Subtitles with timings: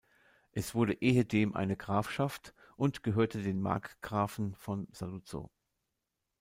[0.51, 5.51] Es war ehedem eine Grafschaft und gehörte den Markgrafen von Saluzzo.